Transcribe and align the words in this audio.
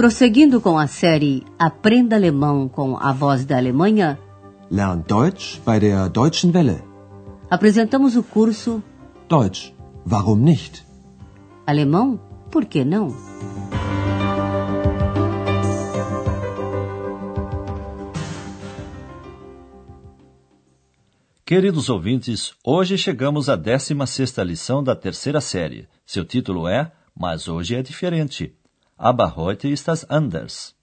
Prosseguindo 0.00 0.62
com 0.62 0.78
a 0.78 0.86
série 0.86 1.44
Aprenda 1.58 2.16
Alemão 2.16 2.66
com 2.70 2.96
a 2.96 3.12
Voz 3.12 3.44
da 3.44 3.58
Alemanha, 3.58 4.18
Lern 4.70 5.04
Deutsch 5.06 5.60
bei 5.62 5.78
der 5.78 6.08
Deutschen 6.08 6.50
Welle. 6.52 6.82
apresentamos 7.50 8.16
o 8.16 8.22
curso 8.22 8.82
Deutsch, 9.28 9.74
warum 10.10 10.36
nicht? 10.36 10.86
Alemão, 11.66 12.18
por 12.50 12.64
que 12.64 12.82
não? 12.82 13.14
Queridos 21.44 21.90
ouvintes, 21.90 22.54
hoje 22.64 22.96
chegamos 22.96 23.50
à 23.50 23.54
16 23.56 24.34
lição 24.46 24.82
da 24.82 24.96
terceira 24.96 25.42
série. 25.42 25.86
Seu 26.06 26.24
título 26.24 26.66
é 26.66 26.90
Mas 27.14 27.48
hoje 27.48 27.74
é 27.74 27.82
diferente. 27.82 28.54
Aber 29.02 29.34
heute 29.34 29.66
ist 29.66 29.86
das 29.86 30.04
anders. 30.10 30.74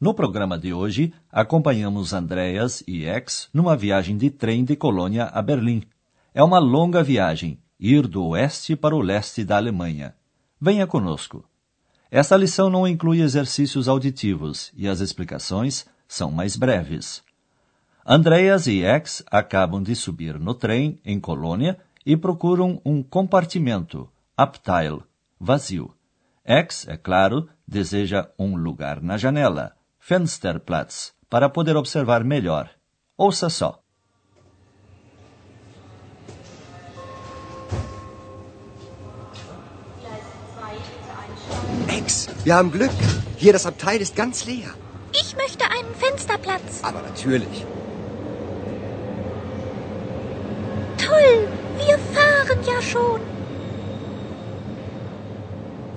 No 0.00 0.14
programa 0.14 0.56
de 0.56 0.72
hoje, 0.72 1.12
acompanhamos 1.28 2.12
Andreas 2.12 2.84
e 2.86 3.04
Ex 3.04 3.48
numa 3.52 3.76
viagem 3.76 4.16
de 4.16 4.30
trem 4.30 4.64
de 4.64 4.76
Colônia 4.76 5.24
a 5.24 5.42
Berlim. 5.42 5.82
É 6.32 6.40
uma 6.40 6.60
longa 6.60 7.02
viagem, 7.02 7.58
ir 7.80 8.06
do 8.06 8.24
oeste 8.26 8.76
para 8.76 8.94
o 8.94 9.00
leste 9.00 9.44
da 9.44 9.56
Alemanha. 9.56 10.14
Venha 10.60 10.86
conosco. 10.86 11.44
Esta 12.12 12.36
lição 12.36 12.70
não 12.70 12.86
inclui 12.86 13.22
exercícios 13.22 13.88
auditivos 13.88 14.70
e 14.76 14.86
as 14.86 15.00
explicações 15.00 15.84
são 16.06 16.30
mais 16.30 16.56
breves. 16.56 17.24
Andreas 18.06 18.68
e 18.68 18.84
Ex 18.84 19.24
acabam 19.32 19.82
de 19.82 19.96
subir 19.96 20.38
no 20.38 20.54
trem 20.54 21.00
em 21.04 21.18
Colônia 21.18 21.76
e 22.06 22.16
procuram 22.16 22.80
um 22.84 23.02
compartimento, 23.02 24.08
Abteil, 24.36 25.02
vazio. 25.40 25.97
Ex, 26.50 26.88
é 26.88 26.96
claro, 26.96 27.46
deseja 27.66 28.30
um 28.38 28.56
lugar 28.56 29.02
na 29.02 29.18
janela, 29.18 29.76
Fensterplatz, 29.98 31.12
para 31.28 31.50
poder 31.50 31.76
observar 31.76 32.24
melhor. 32.24 32.70
Ouça 33.18 33.50
só. 33.50 33.82
Ex, 41.86 42.30
wir 42.44 42.54
haben 42.54 42.70
Glück. 42.70 42.96
Hier 43.36 43.52
das 43.52 43.66
Abteil 43.66 44.00
ist 44.00 44.16
ganz 44.16 44.46
leer. 44.46 44.70
Ich 45.12 45.36
möchte 45.36 45.64
einen 45.70 45.94
Fensterplatz. 45.94 46.82
Aber 46.82 47.02
natürlich. 47.02 47.66
Toll, 50.96 51.46
wir 51.76 51.98
fahren 52.14 52.60
ja 52.64 52.80
schon. 52.80 53.37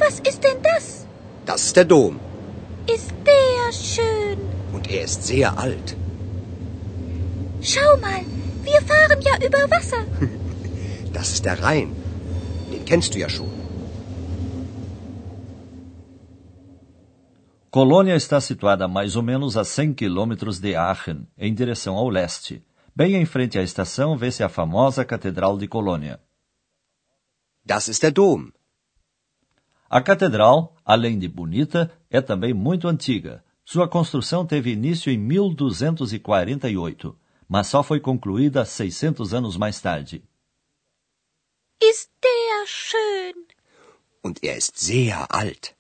Was 0.04 0.16
ist 0.30 0.42
denn 0.44 0.60
das? 0.70 0.86
Das 1.46 1.60
ist 1.68 1.76
der 1.76 1.86
Dom. 1.86 2.20
Ist 2.96 3.12
der 3.30 3.72
schön. 3.72 4.40
Und 4.74 4.90
er 4.90 5.04
ist 5.10 5.22
sehr 5.32 5.50
alt. 5.66 5.96
Schau 7.72 7.92
mal, 8.06 8.24
wir 8.64 8.82
fahren 8.90 9.22
ja 9.30 9.36
über 9.48 9.64
Wasser. 9.76 10.04
Das 11.14 11.28
ist 11.34 11.44
der 11.46 11.58
Rhein. 11.62 11.90
Den 12.72 12.84
kennst 12.86 13.14
du 13.14 13.20
ja 13.20 13.30
schon. 13.30 13.52
Colônia 17.70 18.16
está 18.16 18.40
situada 18.42 18.86
a 18.86 18.88
mais 18.88 19.16
ou 19.16 19.24
menos 19.24 19.56
a 19.56 19.64
100 19.64 19.94
quilômetros 19.94 20.60
de 20.60 20.76
Aachen, 20.76 21.28
em 21.38 21.54
direção 21.54 21.96
ao 21.96 22.10
leste. 22.10 22.64
Bem 22.96 23.16
em 23.16 23.26
frente 23.26 23.58
à 23.60 23.64
estação 23.64 24.18
vê-se 24.18 24.44
a 24.44 24.50
famosa 24.50 25.06
Catedral 25.06 25.58
de 25.58 25.68
Colônia. 25.68 26.20
Das 27.66 27.88
ist 27.88 28.02
der 28.02 28.12
Dom. 28.12 28.52
A 29.94 30.02
catedral, 30.02 30.73
além 30.86 31.20
de 31.20 31.28
bonita, 31.28 31.92
é 32.09 32.22
também 32.22 32.53
muito 32.53 32.88
antiga. 32.88 33.43
Sua 33.66 33.89
construção 33.89 34.45
teve 34.45 34.71
início 34.71 35.11
em 35.11 35.17
1248, 35.17 37.20
mas 37.45 37.67
só 37.67 37.83
foi 37.83 37.99
concluída 37.99 38.64
600 38.64 39.33
anos 39.33 39.58
mais 39.58 39.82
tarde. 39.82 40.23
Ist 41.83 42.10
der 42.23 42.66
schön. 42.66 43.33
Und 44.23 44.39
er 44.42 44.55
ist 44.55 44.80
sehr 44.80 45.27
alt. 45.30 45.76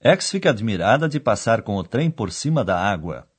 Ex 0.00 0.28
fica 0.28 0.50
admirada 0.50 1.08
de 1.08 1.20
passar 1.20 1.62
com 1.62 1.76
o 1.76 1.84
trem 1.84 2.10
por 2.10 2.32
cima 2.32 2.64
da 2.64 2.76
água. 2.76 3.30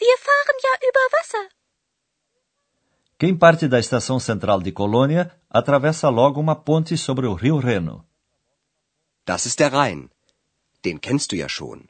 Wir 0.00 0.18
fahren 0.18 0.56
ja 0.62 0.78
über 0.88 1.08
Wasser. 1.14 1.48
Quem 3.22 3.36
parte 3.36 3.68
da 3.68 3.78
estação 3.78 4.18
central 4.18 4.60
de 4.60 4.72
Colônia 4.72 5.30
atravessa 5.48 6.08
logo 6.08 6.40
uma 6.40 6.56
ponte 6.56 6.96
sobre 6.98 7.24
o 7.24 7.34
rio 7.34 7.56
Reno. 7.56 8.04
Das 9.24 9.46
ist 9.46 9.60
der 9.60 9.72
Rhein. 9.72 10.10
Den 10.82 10.98
kennst 10.98 11.30
du 11.30 11.36
ja 11.36 11.48
schon. 11.48 11.84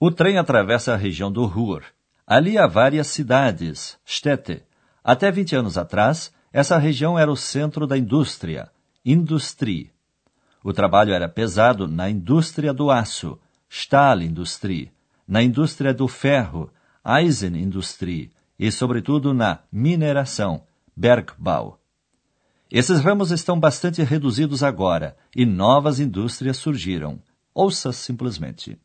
O 0.00 0.10
trem 0.10 0.38
atravessa 0.38 0.94
a 0.94 0.96
região 0.96 1.30
do 1.30 1.44
Ruhr. 1.44 1.82
Ali 2.26 2.56
há 2.56 2.66
várias 2.66 3.08
cidades, 3.08 3.98
Städte. 4.06 4.62
Até 5.04 5.30
20 5.30 5.54
anos 5.54 5.76
atrás, 5.76 6.32
essa 6.50 6.78
região 6.78 7.18
era 7.18 7.30
o 7.30 7.36
centro 7.36 7.86
da 7.86 7.98
indústria, 7.98 8.70
Industrie. 9.04 9.92
O 10.64 10.72
trabalho 10.72 11.12
era 11.12 11.28
pesado 11.28 11.86
na 11.86 12.08
indústria 12.08 12.72
do 12.72 12.90
aço, 12.90 13.38
Stahlindustrie, 13.68 14.90
na 15.28 15.42
indústria 15.42 15.92
do 15.92 16.08
ferro, 16.08 16.72
Eisenindustrie, 17.04 18.32
e, 18.58 18.70
sobretudo, 18.72 19.34
na 19.34 19.60
mineração, 19.70 20.62
Bergbau. 20.96 21.78
Esses 22.70 23.00
ramos 23.00 23.30
estão 23.30 23.60
bastante 23.60 24.02
reduzidos 24.02 24.62
agora 24.62 25.16
e 25.34 25.46
novas 25.46 26.00
indústrias 26.00 26.56
surgiram. 26.56 27.20
Ouça 27.54 27.92
simplesmente. 27.92 28.78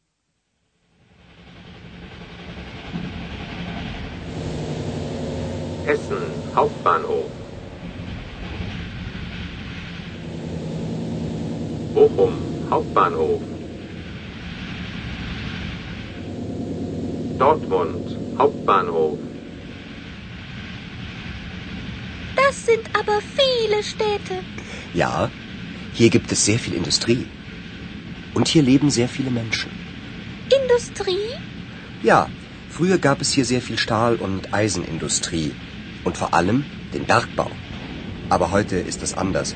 Essen 5.88 6.54
Hauptbahnhof. 6.56 7.30
Bochum 11.96 12.34
Hauptbahnhof. 12.70 13.42
Dortmund 17.38 18.18
Hauptbahnhof. 18.38 19.31
Das 22.52 22.66
sind 22.66 22.86
aber 23.00 23.20
viele 23.40 23.82
Städte. 23.82 24.44
Ja, 24.94 25.30
hier 25.94 26.10
gibt 26.10 26.30
es 26.34 26.44
sehr 26.44 26.60
viel 26.60 26.74
Industrie. 26.74 27.26
Und 28.34 28.50
hier 28.50 28.62
leben 28.62 28.90
sehr 28.90 29.08
viele 29.08 29.32
Menschen. 29.32 29.72
Industrie? 30.62 31.30
Ja, 32.04 32.30
früher 32.70 32.98
gab 32.98 33.22
es 33.22 33.32
hier 33.32 33.46
sehr 33.46 33.62
viel 33.62 33.78
Stahl- 33.78 34.18
und 34.18 34.54
Eisenindustrie. 34.54 35.54
Und 36.04 36.18
vor 36.18 36.34
allem 36.34 36.66
den 36.94 37.06
Bergbau. 37.06 37.50
Aber 38.28 38.52
heute 38.52 38.76
ist 38.76 39.02
es 39.02 39.14
anders. 39.14 39.56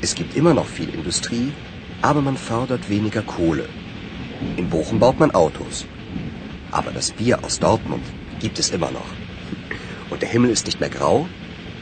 Es 0.00 0.16
gibt 0.16 0.34
immer 0.34 0.52
noch 0.52 0.66
viel 0.66 0.88
Industrie, 0.92 1.52
aber 2.02 2.22
man 2.22 2.36
fördert 2.36 2.90
weniger 2.90 3.22
Kohle. 3.22 3.68
In 4.56 4.68
Bochum 4.68 4.98
baut 4.98 5.20
man 5.20 5.30
Autos. 5.30 5.86
Aber 6.72 6.90
das 6.90 7.12
Bier 7.12 7.44
aus 7.44 7.60
Dortmund 7.60 8.02
gibt 8.40 8.58
es 8.58 8.70
immer 8.70 8.90
noch. 8.90 9.10
Und 10.10 10.22
der 10.22 10.28
Himmel 10.28 10.50
ist 10.50 10.66
nicht 10.66 10.80
mehr 10.80 10.90
grau, 10.90 11.28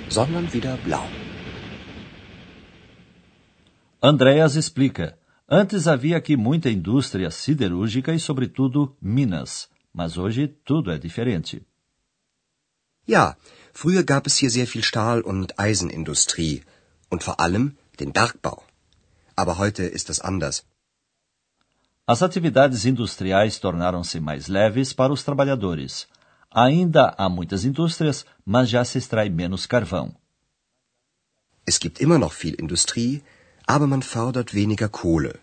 sondern 0.08 0.52
wieder 0.52 0.76
blau. 0.78 1.06
Andreas 4.00 4.56
explica. 4.56 5.16
Antes 5.48 5.86
havia 5.86 6.16
aqui 6.16 6.36
muita 6.36 6.70
indústria 6.70 7.30
siderúrgica 7.30 8.12
e, 8.12 8.18
sobretudo, 8.18 8.96
minas. 9.00 9.68
Mas 9.92 10.18
hoje 10.18 10.48
tudo 10.48 10.90
é 10.90 10.98
diferente. 10.98 11.62
Ja, 13.06 13.36
früher 13.72 14.02
gab 14.02 14.26
es 14.26 14.38
hier 14.38 14.50
sehr 14.50 14.66
viel 14.66 14.82
Stahl- 14.82 15.22
und 15.22 15.58
Eisenindustrie. 15.58 16.62
Und 17.10 17.22
vor 17.22 17.38
allem 17.40 17.76
den 17.98 18.12
Bergbau. 18.12 18.64
Aber 19.36 19.58
heute 19.58 19.84
ist 19.84 20.10
es 20.10 20.20
anders. 20.20 20.64
As 22.06 22.22
atividades 22.22 22.84
industriais 22.84 23.58
tornaram-se 23.58 24.20
mais 24.20 24.48
leves 24.48 24.92
para 24.92 25.12
os 25.12 25.24
trabalhadores. 25.24 26.06
Ainda 26.56 27.12
há 27.18 27.28
muitas 27.28 27.64
indústrias, 27.64 28.24
mas 28.46 28.70
já 28.70 28.84
se 28.84 28.96
extrai 28.96 29.28
menos 29.28 29.66
carvão. 29.66 30.14
Es 31.66 31.78
gibt 31.78 32.00
immer 32.00 32.16
noch 32.16 32.32
viel 32.32 32.54
Industrie, 32.62 33.24
aber 33.66 33.88
man 33.88 34.02
fördert 34.02 34.54
weniger 34.54 34.88
Kohle. 34.88 35.40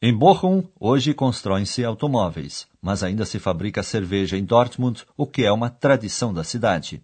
Em 0.00 0.12
Bochum, 0.12 0.64
hoje 0.80 1.14
constroem-se 1.14 1.84
automóveis, 1.84 2.66
mas 2.80 3.04
ainda 3.04 3.24
se 3.24 3.38
fabrica 3.38 3.84
cerveja 3.84 4.36
em 4.36 4.44
Dortmund, 4.44 5.06
o 5.16 5.28
que 5.28 5.44
é 5.44 5.52
uma 5.52 5.70
tradição 5.70 6.34
da 6.34 6.42
cidade. 6.42 7.00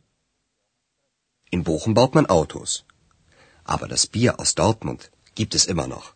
In 1.53 1.63
Bochum 1.63 1.95
baut 1.95 2.13
man 2.13 2.27
Autos. 2.29 2.85
Aber 3.65 3.87
das 3.87 4.05
Bier 4.05 4.35
aus 4.37 4.53
Dortmund 4.53 5.09
gibt 5.33 5.55
es 5.55 5.69
immer 5.69 5.87
noch. 5.87 6.13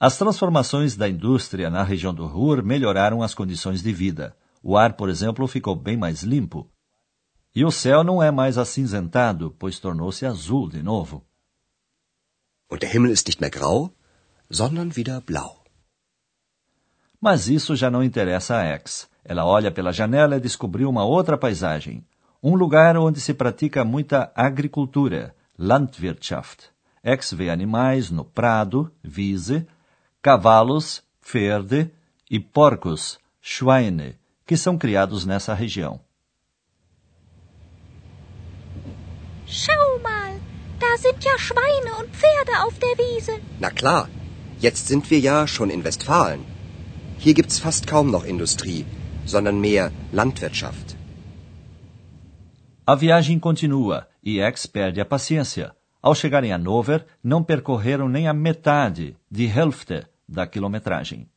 As 0.00 0.18
transformações 0.18 0.96
da 0.96 1.08
indústria 1.08 1.70
na 1.70 1.84
região 1.84 2.12
do 2.12 2.26
Ruhr 2.26 2.64
melhoraram 2.64 3.22
as 3.22 3.32
condições 3.32 3.80
de 3.80 3.92
vida. 3.92 4.36
O 4.66 4.78
ar, 4.78 4.94
por 4.94 5.10
exemplo, 5.10 5.46
ficou 5.46 5.76
bem 5.76 5.94
mais 5.94 6.22
limpo. 6.22 6.70
E 7.54 7.66
o 7.66 7.70
céu 7.70 8.02
não 8.02 8.22
é 8.22 8.30
mais 8.30 8.56
acinzentado, 8.56 9.54
pois 9.58 9.78
tornou-se 9.78 10.24
azul 10.24 10.70
de 10.70 10.82
novo. 10.82 11.22
Und 12.70 12.80
der 12.80 12.94
Himmel 12.94 13.12
ist 13.12 13.26
nicht 13.26 13.42
mehr 13.42 13.50
grau, 13.50 13.94
sondern 14.50 14.96
wieder 14.96 15.20
blau. 15.20 15.62
Mas 17.20 17.46
isso 17.46 17.76
já 17.76 17.90
não 17.90 18.02
interessa 18.02 18.56
a 18.56 18.64
X. 18.64 19.06
Ela 19.22 19.44
olha 19.44 19.70
pela 19.70 19.92
janela 19.92 20.38
e 20.38 20.40
descobriu 20.40 20.88
uma 20.88 21.04
outra 21.04 21.36
paisagem. 21.36 22.02
Um 22.42 22.54
lugar 22.54 22.96
onde 22.96 23.20
se 23.20 23.34
pratica 23.34 23.84
muita 23.84 24.32
agricultura, 24.34 25.36
Landwirtschaft. 25.58 26.70
X 27.02 27.34
vê 27.34 27.50
animais 27.50 28.10
no 28.10 28.24
prado, 28.24 28.90
Wiese, 29.04 29.66
cavalos, 30.22 31.02
Pferde, 31.20 31.92
e 32.30 32.40
porcos, 32.40 33.18
Schweine, 33.42 34.18
que 34.46 34.56
são 34.56 34.76
criados 34.76 35.24
nessa 35.24 35.54
região. 35.54 36.00
Schau 39.46 39.98
mal, 40.02 40.40
da 40.78 40.96
sind 40.96 41.22
ja 41.22 41.38
Schweine 41.38 41.96
und 42.00 42.10
Pferde 42.16 42.64
auf 42.64 42.78
der 42.78 42.96
Wiese. 42.98 43.40
Na 43.60 43.70
klar, 43.70 44.08
jetzt 44.60 44.86
sind 44.88 45.10
wir 45.10 45.20
ja 45.20 45.46
schon 45.46 45.70
in 45.70 45.84
Westfalen. 45.84 46.44
Hier 47.18 47.34
gibt's 47.34 47.58
fast 47.58 47.86
kaum 47.86 48.10
noch 48.10 48.24
Industrie, 48.24 48.84
sondern 49.24 49.60
mehr 49.60 49.92
Landwirtschaft. 50.12 50.96
A 52.86 52.94
viagem 52.94 53.38
continua 53.38 54.06
e 54.22 54.40
X 54.40 54.66
perde 54.66 55.00
a 55.00 55.04
paciência. 55.04 55.74
Ao 56.02 56.14
chegar 56.14 56.44
em 56.44 56.52
Hannover, 56.52 57.06
não 57.22 57.42
percorreram 57.42 58.10
nem 58.10 58.28
a 58.28 58.34
metade, 58.34 59.16
de 59.30 59.46
Hälfte, 59.46 60.06
da 60.28 60.46
quilometragem. 60.46 61.30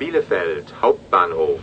Bielefeld 0.00 0.72
Hauptbahnhof. 0.80 1.60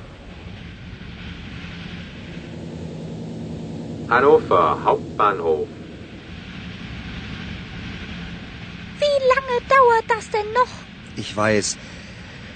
Hannover 4.09 4.65
Hauptbahnhof. 4.85 5.67
Wie 9.03 9.17
lange 9.33 9.57
dauert 9.75 10.07
das 10.07 10.29
denn 10.29 10.49
noch? 10.53 10.73
Ich 11.15 11.35
weiß, 11.35 11.77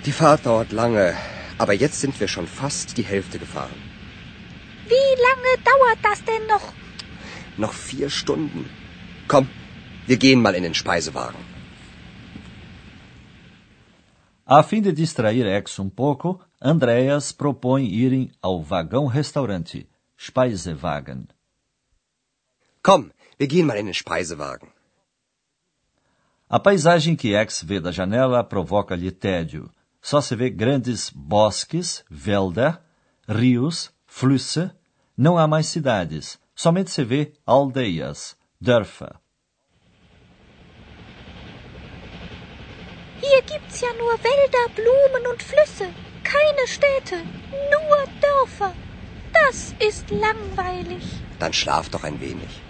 die 0.06 0.12
Fahrt 0.12 0.46
dauert 0.46 0.72
lange, 0.72 1.18
aber 1.58 1.74
jetzt 1.74 2.00
sind 2.00 2.20
wir 2.20 2.28
schon 2.28 2.46
fast 2.46 2.98
die 2.98 3.08
Hälfte 3.14 3.40
gefahren. 3.40 3.82
Wie 4.94 5.12
lange 5.28 5.52
dauert 5.72 6.02
das 6.04 6.24
denn 6.24 6.46
noch? 6.48 6.74
Noch 7.58 7.74
vier 7.74 8.12
Stunden. 8.12 8.70
Komm, 9.28 9.50
wir 10.06 10.18
gehen 10.18 10.44
mal 10.44 10.54
in 10.54 10.64
den 10.64 10.76
Speisewagen. 10.76 11.51
A 14.54 14.62
fim 14.64 14.82
de 14.82 14.92
distrair 14.92 15.46
X 15.46 15.80
um 15.80 15.90
pouco, 15.90 16.38
Andreas 16.62 17.32
propõe 17.32 17.86
irem 17.86 18.30
ao 18.42 18.62
vagão-restaurante, 18.62 19.88
Speisewagen. 20.18 21.30
Komm, 22.84 23.12
wir 23.40 23.48
gehen 23.48 23.66
mal 23.66 23.78
in 23.78 23.86
den 23.86 23.94
Speisewagen. 23.94 24.68
A 26.50 26.60
paisagem 26.60 27.16
que 27.16 27.34
X 27.34 27.64
vê 27.64 27.80
da 27.80 27.94
janela 27.94 28.44
provoca-lhe 28.44 29.10
tédio. 29.10 29.72
Só 30.02 30.20
se 30.20 30.36
vê 30.36 30.50
grandes 30.50 31.10
bosques, 31.10 32.04
Wälder, 32.12 32.78
rios, 33.30 33.90
Flüsse. 34.06 34.70
Não 35.16 35.38
há 35.38 35.48
mais 35.48 35.68
cidades. 35.68 36.38
Somente 36.54 36.92
se 36.92 37.06
vê 37.06 37.32
aldeias, 37.46 38.36
Dörfer. 38.60 39.21
Gibt's 43.72 43.82
ja 43.82 43.94
nur 43.98 44.14
Wälder, 44.30 44.66
Blumen 44.76 45.32
und 45.32 45.42
Flüsse. 45.42 45.88
Keine 46.24 46.68
Städte, 46.68 47.18
nur 47.74 47.98
Dörfer. 48.22 48.74
Das 49.34 49.74
ist 49.80 50.10
langweilig. 50.12 51.04
Dann 51.40 51.54
schlaf 51.54 51.90
doch 51.90 52.04
ein 52.04 52.20
wenig. 52.20 52.62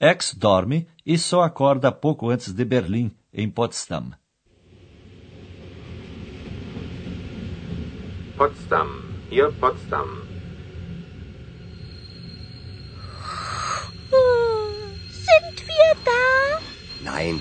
X 0.00 0.36
dorme 0.38 0.86
e 1.04 1.16
só 1.16 1.42
acorda 1.42 1.90
pouco 1.92 2.30
antes 2.30 2.54
de 2.54 2.64
Berlim, 2.64 3.12
em 3.32 3.50
Potsdam. 3.52 4.14
Potsdam. 8.36 8.88
Hier 9.30 9.50
Potsdam. 9.60 10.10
Sind 15.28 15.58
wir 15.68 15.90
da? 16.04 16.60
Nein, 17.04 17.40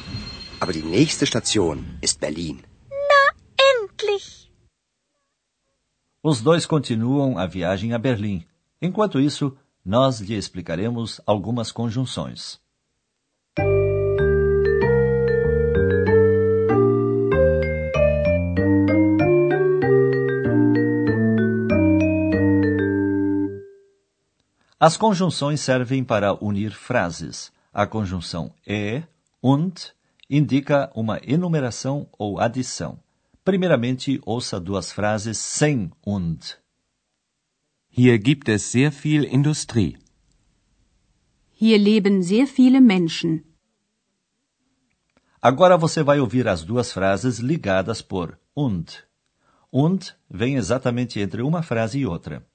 aber 0.64 0.72
die 0.72 0.82
nächste 0.82 1.26
Station 1.26 1.84
ist 2.02 2.22
Berlin. 2.22 2.64
Na, 2.90 3.24
endlich. 3.74 4.50
Os 6.22 6.42
dois 6.42 6.66
continuam 6.66 7.38
a 7.38 7.46
viagem 7.46 7.92
a 7.92 8.00
Berlim. 8.00 8.46
Enquanto 8.82 9.20
isso, 9.20 9.58
nós 9.84 10.22
lhe 10.22 10.36
explicaremos 10.36 11.20
algumas 11.26 11.70
conjunções. 11.70 12.62
As 24.80 24.96
conjunções 24.96 25.60
servem 25.60 26.06
para 26.06 26.34
unir 26.42 26.72
frases. 26.72 27.52
A 27.74 27.86
conjunção 27.86 28.54
e, 28.66 29.04
und, 29.42 29.94
indica 30.30 30.92
uma 30.96 31.20
enumeração 31.24 32.08
ou 32.18 32.40
adição. 32.40 33.00
Primeiramente, 33.44 34.22
ouça 34.26 34.60
duas 34.60 34.92
frases 34.92 35.38
sem 35.38 35.92
und. 36.06 36.58
Hier 37.90 38.18
gibt 38.18 38.50
es 38.50 38.64
sehr 38.72 38.92
viel 38.92 39.24
Industrie. 39.26 39.98
Hier 41.52 41.78
leben 41.78 42.22
sehr 42.22 42.48
viele 42.48 42.82
Menschen. 42.82 43.44
Agora 45.42 45.78
você 45.78 46.02
vai 46.02 46.20
ouvir 46.20 46.48
as 46.48 46.64
duas 46.64 46.92
frases 46.94 47.40
ligadas 47.40 48.02
por 48.02 48.40
und. 48.56 49.06
Und 49.70 50.16
vem 50.30 50.56
exatamente 50.56 51.20
entre 51.20 51.42
uma 51.42 51.62
frase 51.62 52.00
e 52.00 52.06
outra. 52.06 52.46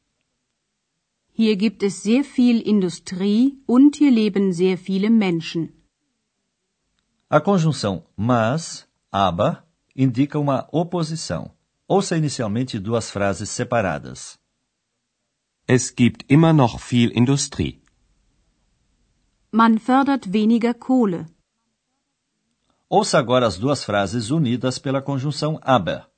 Hier 1.32 1.54
gibt 1.56 1.82
es 1.82 2.02
sehr 2.02 2.24
viel 2.24 2.66
Industrie 2.66 3.62
und 3.66 3.96
hier 3.96 4.10
leben 4.10 4.52
sehr 4.52 4.76
viele 4.78 5.10
Menschen. 5.10 5.77
A 7.30 7.42
conjunção 7.42 8.06
mas, 8.16 8.88
aber, 9.12 9.62
indica 9.94 10.38
uma 10.38 10.66
oposição. 10.72 11.50
Ouça 11.86 12.16
inicialmente 12.16 12.78
duas 12.78 13.10
frases 13.10 13.50
separadas. 13.50 14.38
Es 15.66 15.90
gibt 15.90 16.24
immer 16.30 16.54
noch 16.54 16.78
viel 16.78 17.10
Industrie. 17.14 17.82
Man 19.52 19.78
fördert 19.78 20.26
weniger 20.32 20.72
Kohle. 20.72 21.26
Ouça 22.88 23.18
agora 23.18 23.46
as 23.46 23.58
duas 23.58 23.84
frases 23.84 24.30
unidas 24.30 24.78
pela 24.78 25.02
conjunção 25.02 25.58
aber. 25.62 26.10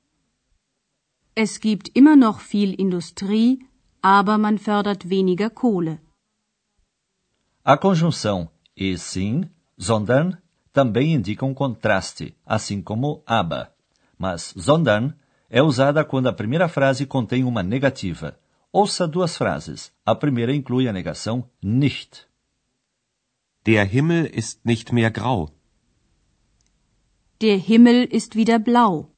Es 1.35 1.57
gibt 1.57 1.91
immer 1.93 2.15
noch 2.15 2.39
viel 2.39 2.73
Industrie, 2.79 3.59
aber 4.01 4.37
man 4.37 4.57
fördert 4.57 5.09
weniger 5.09 5.49
Kohle. 5.49 5.99
A 7.65 7.77
conjunção 7.77 8.49
e 8.77 8.97
sim, 8.97 9.49
sondern, 9.77 10.40
também 10.73 11.13
indica 11.13 11.45
um 11.45 11.53
contraste, 11.53 12.35
assim 12.45 12.81
como 12.81 13.23
aber. 13.25 13.71
Mas 14.17 14.53
sondern 14.55 15.13
é 15.49 15.61
usada 15.61 16.05
quando 16.05 16.27
a 16.27 16.33
primeira 16.33 16.69
frase 16.69 17.05
contém 17.05 17.43
uma 17.43 17.63
negativa. 17.63 18.39
Ouça 18.71 19.07
duas 19.07 19.35
frases. 19.35 19.91
A 20.05 20.15
primeira 20.15 20.55
inclui 20.55 20.87
a 20.87 20.93
negação 20.93 21.43
nicht. 21.61 22.25
Der 23.65 23.83
Himmel 23.83 24.31
ist 24.33 24.65
nicht 24.65 24.91
mehr 24.91 25.11
grau. 25.11 25.49
Der 27.41 27.57
Himmel 27.57 28.07
ist 28.11 28.35
wieder 28.35 28.59
blau. 28.59 29.11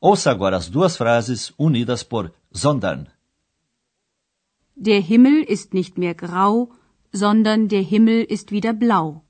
Ouça 0.00 0.30
agora 0.30 0.56
as 0.56 0.68
duas 0.68 0.96
frases 0.96 1.52
unidas 1.56 2.02
por 2.02 2.32
sondern. 2.50 3.06
Der 4.76 5.00
Himmel 5.00 5.44
ist 5.44 5.72
nicht 5.72 5.96
mehr 5.96 6.14
grau, 6.14 6.70
sondern 7.12 7.68
der 7.68 7.82
Himmel 7.82 8.24
ist 8.24 8.50
wieder 8.50 8.72
blau. 8.72 9.23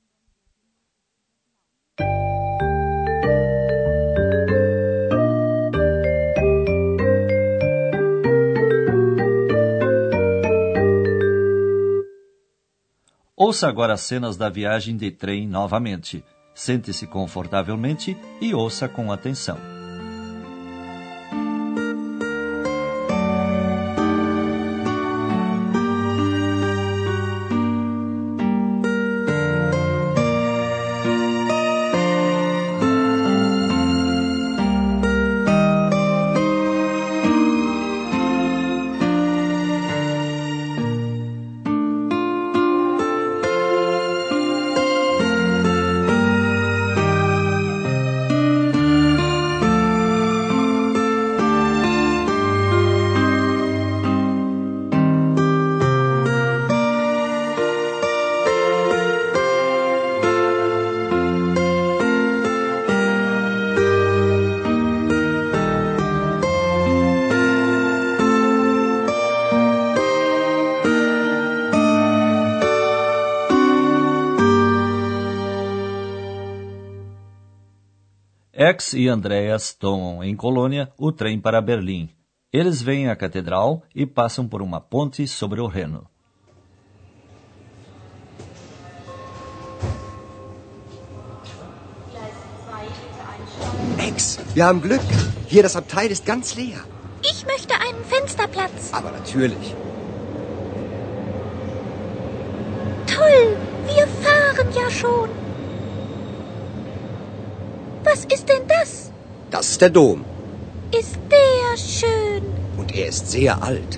Ouça 13.47 13.69
agora 13.69 13.93
as 13.93 14.01
cenas 14.01 14.39
da 14.39 14.49
viagem 14.49 14.97
de 14.97 15.11
trem 15.11 15.47
novamente. 15.47 16.25
Sente-se 16.55 17.07
confortavelmente 17.07 18.17
e 18.41 18.55
ouça 18.55 18.89
com 18.89 19.13
atenção. 19.13 19.74
Ex 78.67 78.95
e 78.95 79.09
Andreas 79.09 79.75
tomam 79.75 80.25
em 80.25 80.35
Colônia 80.35 80.91
o 80.97 81.13
trem 81.13 81.39
para 81.39 81.61
Berlim. 81.61 82.09
Eles 82.51 82.81
vêm 82.81 83.11
à 83.11 83.15
catedral 83.15 83.83
e 83.95 84.07
passam 84.07 84.49
por 84.49 84.63
uma 84.63 84.81
ponte 84.81 85.29
sobre 85.29 85.61
o 85.61 85.67
Reno. 85.67 86.09
Ex, 93.99 94.41
wir 94.55 94.65
haben 94.65 94.81
Glück. 94.81 95.03
Hier 95.47 95.63
das 95.63 95.77
Abteil 95.77 96.11
ist 96.11 96.25
ganz 96.25 96.55
leer. 96.55 96.81
Ich 97.23 97.45
möchte 97.45 97.75
einen 97.75 98.03
Fensterplatz. 98.03 98.95
Aber 98.95 99.11
natürlich. 99.11 99.75
Toll, 103.07 103.59
wir 103.95 104.07
fahren 104.25 104.69
ja 104.73 104.91
schon. 104.91 105.44
Was 108.15 108.25
ist 108.27 108.49
denn 108.49 108.65
das? 108.69 109.11
Das 109.51 109.71
ist 109.71 109.81
der 109.81 109.91
Dom. 109.91 110.25
Ist 111.01 111.19
der 111.33 111.77
schön. 111.77 112.45
Und 112.77 112.95
er 112.95 113.09
ist 113.09 113.29
sehr 113.29 113.61
alt. 113.61 113.93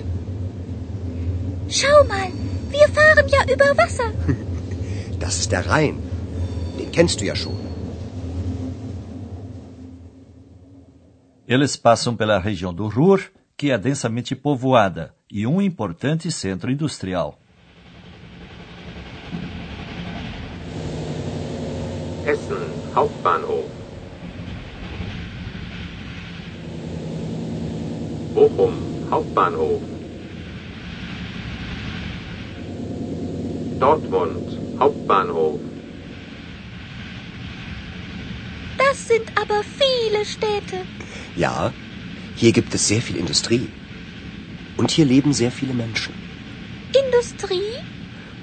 Schau 1.69 1.97
mal, 2.11 2.29
wir 2.75 2.87
fahren 2.97 3.27
ja 3.35 3.41
über 3.53 3.69
Wasser. 3.81 4.09
Das 5.19 5.37
ist 5.41 5.51
der 5.51 5.63
Rhein. 5.69 5.95
Den 6.79 6.91
kennst 6.91 7.21
du 7.21 7.25
ja 7.25 7.35
schon. 7.35 7.57
Eles 11.47 11.77
passam 11.77 12.17
pela 12.17 12.39
região 12.39 12.73
do 12.73 12.87
Ruhr, 12.87 13.19
que 13.57 13.71
é 13.71 13.77
densamente 13.77 14.35
povoada 14.35 15.13
e 15.31 15.45
um 15.45 15.61
importante 15.61 16.31
centro 16.31 16.71
industrial. 16.71 17.37
Essen 22.25 22.63
Hauptbahnhof. 22.95 23.76
Bochum 28.37 28.75
Hauptbahnhof. 29.09 29.81
Dortmund 33.79 34.43
Hauptbahnhof. 34.79 35.59
Das 38.77 39.07
sind 39.07 39.27
aber 39.41 39.59
viele 39.81 40.23
Städte. 40.23 40.77
Ja, 41.35 41.73
hier 42.35 42.51
gibt 42.51 42.75
es 42.75 42.87
sehr 42.87 43.01
viel 43.01 43.15
Industrie. 43.15 43.67
Und 44.77 44.91
hier 44.91 45.05
leben 45.05 45.33
sehr 45.33 45.51
viele 45.51 45.73
Menschen. 45.73 46.13
Industrie? 47.05 47.71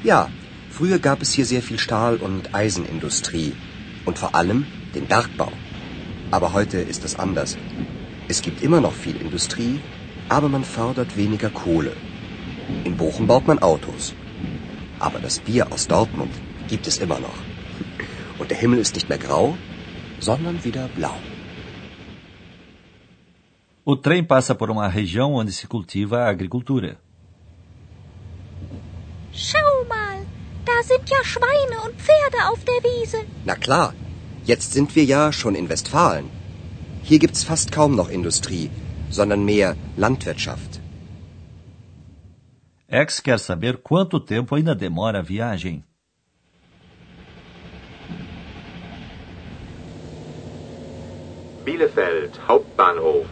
Ja, 0.02 0.28
früher 0.70 0.98
gab 0.98 1.22
es 1.22 1.30
hier 1.34 1.46
sehr 1.46 1.62
viel 1.62 1.78
Stahl- 1.78 2.16
und 2.16 2.52
Eisenindustrie. 2.52 3.52
Und 4.06 4.18
vor 4.18 4.34
allem 4.34 4.66
den 4.96 5.06
Bergbau. 5.06 5.52
Aber 6.32 6.52
heute 6.52 6.78
ist 6.78 7.04
es 7.04 7.14
anders. 7.14 7.56
Es 8.26 8.40
gibt 8.40 8.62
immer 8.62 8.80
noch 8.80 8.94
viel 8.94 9.16
Industrie, 9.16 9.80
aber 10.28 10.48
man 10.48 10.64
fördert 10.64 11.16
weniger 11.16 11.50
Kohle. 11.50 11.94
In 12.84 12.96
Bochum 12.96 13.26
baut 13.26 13.46
man 13.46 13.58
Autos. 13.58 14.14
Aber 14.98 15.20
das 15.20 15.38
Bier 15.38 15.70
aus 15.72 15.86
Dortmund 15.86 16.32
gibt 16.68 16.86
es 16.86 16.98
immer 16.98 17.20
noch. 17.20 17.38
Und 18.38 18.50
der 18.50 18.58
Himmel 18.58 18.78
ist 18.78 18.94
nicht 18.94 19.08
mehr 19.08 19.18
grau, 19.18 19.54
sondern 20.20 20.64
wieder 20.64 20.88
blau. 20.88 21.16
O 23.84 23.94
trem 23.96 24.26
passa 24.26 24.54
por 24.54 24.70
uma 24.70 24.88
região 24.88 25.34
onde 25.34 25.52
se 25.52 25.66
cultiva 25.66 26.16
a 26.24 26.30
agricultura. 26.30 26.96
Schau 29.46 29.72
mal, 29.94 30.18
da 30.64 30.76
sind 30.90 31.04
ja 31.10 31.20
Schweine 31.22 31.76
und 31.84 31.94
Pferde 32.00 32.38
auf 32.50 32.60
der 32.64 32.80
Wiese. 32.88 33.18
Na 33.44 33.54
klar, 33.54 33.92
jetzt 34.46 34.72
sind 34.72 34.96
wir 34.96 35.04
ja 35.04 35.32
schon 35.32 35.54
in 35.54 35.68
Westfalen. 35.68 36.43
Hier 37.08 37.18
gibt's 37.18 37.44
fast 37.44 37.70
kaum 37.70 37.94
noch 37.96 38.08
Industrie, 38.08 38.70
sondern 39.10 39.44
mehr 39.44 39.76
Landwirtschaft. 39.96 40.80
X 42.88 43.22
quer 43.22 43.38
saber 43.38 43.74
quanto 43.88 44.18
tempo 44.20 44.54
ainda 44.54 44.74
demora 44.74 45.18
a 45.18 45.22
viagem. 45.22 45.82
Bielefeld 51.66 52.40
Hauptbahnhof. 52.48 53.26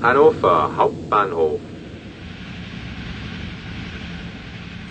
Hannover 0.00 0.58
Hauptbahnhof. 0.78 1.60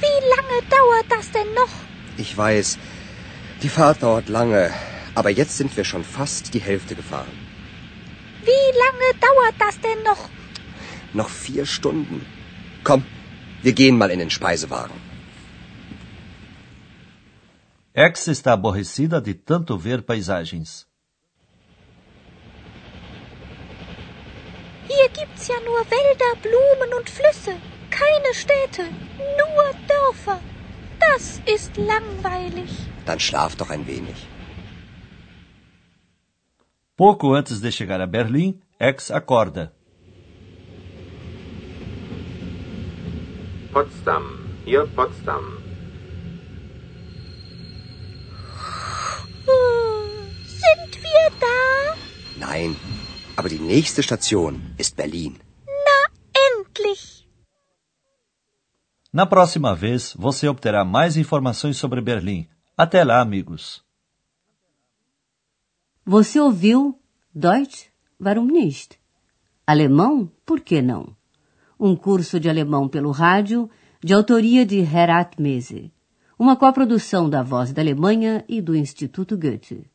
Wie 0.04 0.20
lange 0.34 0.58
dauert 0.76 1.08
das 1.10 1.32
denn 1.32 1.52
noch? 1.56 1.74
Ich 2.18 2.38
weiß, 2.38 2.78
die 3.64 3.70
Fahrt 3.70 4.04
dauert 4.04 4.30
lange, 4.30 4.72
aber 5.16 5.30
jetzt 5.30 5.58
sind 5.58 5.76
wir 5.78 5.84
schon 5.84 6.04
fast 6.04 6.54
die 6.54 6.60
Hälfte 6.70 6.96
gefahren. 6.96 7.38
Wie 8.50 8.68
lange 8.84 9.08
dauert 9.28 9.58
das 9.60 9.80
denn 9.82 10.02
noch? 10.04 10.30
Noch 11.14 11.30
vier 11.30 11.66
Stunden. 11.66 12.26
Komm, 12.84 13.04
wir 13.64 13.74
gehen 13.74 13.98
mal 13.98 14.12
in 14.12 14.20
den 14.20 14.30
Speisewagen. 14.30 14.96
X 17.94 18.28
está 18.28 18.54
aborrecida 18.54 19.20
de 19.20 19.34
tanto 19.34 19.80
ver 19.80 20.02
paisagens. 20.04 20.86
Hier 24.88 25.10
gibt's 25.20 25.48
ja 25.48 25.56
nur 25.66 25.82
Wälder, 25.96 26.32
Blumen 26.44 26.92
und 27.00 27.10
Flüsse. 27.10 27.56
Keine 27.90 28.32
Städte, 28.34 28.84
nur 29.40 29.66
Dörfer. 29.88 30.40
Das 31.00 31.42
ist 31.56 31.76
langweilig. 31.78 32.72
Dann 33.08 33.20
schlaf 33.20 33.56
doch 33.56 33.70
ein 33.70 33.88
wenig. 33.88 34.20
Pouco 36.98 37.34
antes 37.40 37.62
de 37.62 37.72
chegar 37.72 38.02
a 38.02 38.08
Berlim, 38.16 38.60
X 38.80 39.12
acorda. 39.12 39.72
Potsdam. 43.72 44.26
Hier 44.66 44.86
Potsdam. 44.98 45.46
Sind 50.64 50.92
wir 51.06 51.26
da? 51.46 51.60
Nein, 52.46 52.76
aber 53.38 53.50
die 53.50 53.64
nächste 53.74 54.02
Station 54.04 54.74
ist 54.78 54.98
Berlin. 54.98 55.40
Na, 55.88 55.98
endlich. 56.48 57.04
Na 59.14 59.26
próxima 59.26 59.74
vez, 59.76 60.14
você 60.14 60.50
obterá 60.50 60.84
mais 60.84 61.16
informações 61.16 61.78
sobre 61.78 62.02
Berlim. 62.02 62.48
Até 62.78 63.04
lá, 63.04 63.20
amigos. 63.20 63.84
Você 66.06 66.40
ouviu 66.40 67.00
Deutsch? 67.34 67.88
Warum 68.22 68.46
nicht? 68.46 69.00
Alemão? 69.66 70.32
Por 70.46 70.60
que 70.62 70.80
não? 70.80 71.18
Um 71.80 71.96
curso 71.96 72.40
de 72.40 72.48
alemão 72.48 72.88
pelo 72.88 73.10
rádio, 73.10 73.68
de 74.00 74.14
autoria 74.14 74.64
de 74.64 74.78
Herat 74.78 75.42
Mese. 75.42 75.92
Uma 76.38 76.56
coprodução 76.56 77.28
da 77.28 77.42
Voz 77.42 77.74
da 77.74 77.82
Alemanha 77.82 78.46
e 78.48 78.62
do 78.62 78.76
Instituto 78.76 79.36
Goethe. 79.36 79.90